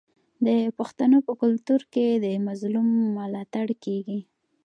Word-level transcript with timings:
د 0.45 0.47
پښتنو 0.77 1.17
په 1.27 1.33
کلتور 1.41 1.81
کې 1.93 2.07
د 2.23 2.25
مظلوم 2.47 2.87
ملاتړ 3.17 3.67
کیږي. 3.83 4.19